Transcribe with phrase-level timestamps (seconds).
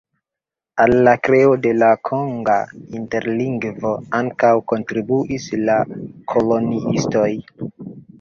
[0.83, 2.55] Al la kreo de la konga
[2.99, 5.77] interlingvo ankaŭ kontribuis la
[6.33, 7.29] koloniistoj.